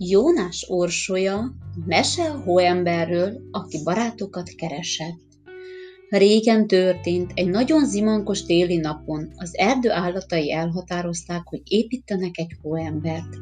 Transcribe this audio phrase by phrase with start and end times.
[0.00, 1.54] Jónás orsolya,
[1.86, 5.18] mese a hóemberről, aki barátokat keresett.
[6.08, 13.36] Régen történt, egy nagyon zimankos téli napon az erdő állatai elhatározták, hogy építenek egy hóembert.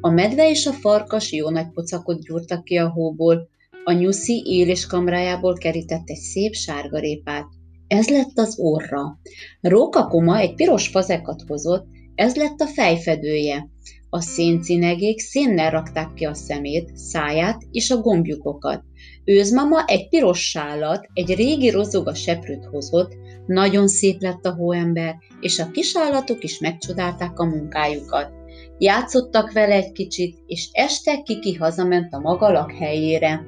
[0.00, 3.48] A medve és a farkas jó nagy pocakot gyúrtak ki a hóból,
[3.84, 7.46] a nyuszi éléskamrájából kerített egy szép sárgarépát.
[7.86, 9.18] Ez lett az orra.
[9.60, 13.68] Róka koma egy piros fazekat hozott, ez lett a fejfedője.
[14.10, 18.82] A széncinegék szénnel rakták ki a szemét, száját és a gombjukokat.
[19.24, 23.12] Őzmama egy piros sálat, egy régi rozoga seprőt hozott,
[23.46, 28.30] nagyon szép lett a hóember, és a kisállatok is megcsodálták a munkájukat.
[28.78, 33.44] Játszottak vele egy kicsit, és este Kiki hazament a maga lakhelyére.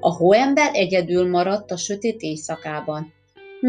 [0.00, 3.12] A hóember egyedül maradt a sötét éjszakában.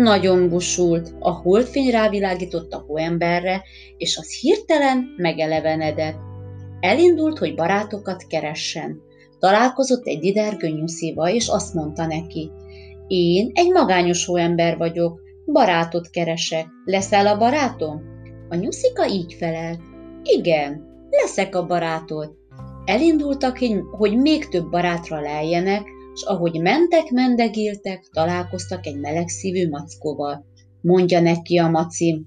[0.03, 3.63] Nagyon busult, a holdfény rávilágított a hóemberre,
[3.97, 6.17] és az hirtelen megelevenedett.
[6.79, 9.01] Elindult, hogy barátokat keressen.
[9.39, 12.51] Találkozott egy didergő nyuszival, és azt mondta neki,
[13.07, 18.01] én egy magányos hóember vagyok, barátot keresek, leszel a barátom?
[18.49, 19.81] A nyuszika így felelt,
[20.23, 22.35] igen, leszek a barátod.
[22.85, 23.59] Elindultak,
[23.91, 25.83] hogy még több barátra leljenek,
[26.17, 30.45] s ahogy mentek, mendegéltek, találkoztak egy melegszívű mackóval.
[30.81, 32.25] Mondja neki a maci.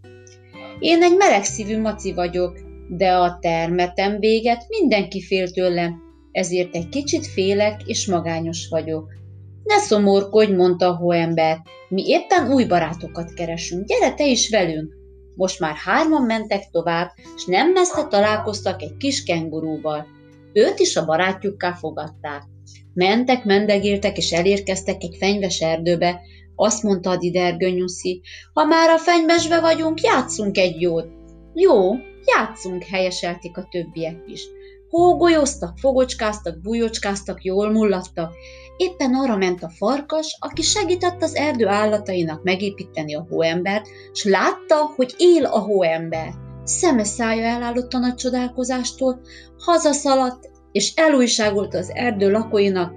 [0.78, 7.26] Én egy melegszívű maci vagyok, de a termetem véget mindenki fél tőlem, ezért egy kicsit
[7.26, 9.12] félek és magányos vagyok.
[9.64, 14.94] Ne szomorkodj, mondta a hóember, mi éppen új barátokat keresünk, gyere te is velünk.
[15.34, 20.06] Most már hárman mentek tovább, s nem messze találkoztak egy kis kengurúval.
[20.52, 22.42] Őt is a barátjukká fogadták.
[22.94, 26.20] Mentek, mendegéltek, és elérkeztek egy fenyves erdőbe.
[26.56, 31.06] Azt mondta a didergönyuszi, ha már a fenyvesbe vagyunk, játszunk egy jót.
[31.54, 31.92] Jó,
[32.24, 34.48] játszunk, helyeselték a többiek is.
[34.88, 38.32] Hógolyoztak, fogocskáztak, bujocskáztak, jól mullattak.
[38.76, 44.92] Éppen arra ment a farkas, aki segített az erdő állatainak megépíteni a hóembert, s látta,
[44.96, 46.34] hogy él a hóember.
[46.64, 49.20] Szeme szája elállott a nagy csodálkozástól,
[49.58, 52.92] hazaszaladt, és elújságolt az erdő lakóinak,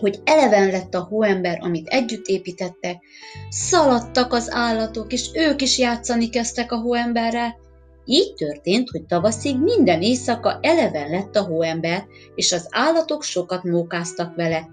[0.00, 3.02] hogy eleven lett a hóember, amit együtt építettek.
[3.48, 7.60] Szaladtak az állatok, és ők is játszani kezdtek a hóemberrel.
[8.04, 12.04] Így történt, hogy tavaszig minden éjszaka eleven lett a hóember,
[12.34, 14.68] és az állatok sokat mókáztak vele.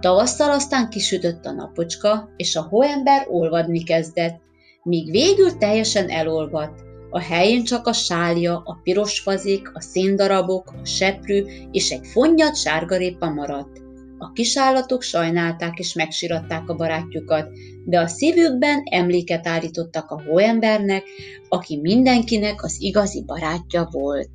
[0.00, 4.40] Tavasszal aztán kisütött a napocska, és a hóember olvadni kezdett,
[4.82, 6.91] míg végül teljesen elolvadt.
[7.14, 12.56] A helyén csak a sálja, a piros fazék, a széndarabok, a seprű és egy fonnyat
[12.56, 13.80] sárgarépa maradt.
[14.18, 17.48] A kisállatok sajnálták és megsiratták a barátjukat,
[17.84, 21.04] de a szívükben emléket állítottak a hóembernek,
[21.48, 24.30] aki mindenkinek az igazi barátja volt.